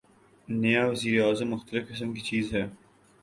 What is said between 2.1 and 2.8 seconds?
کی چیز ہے۔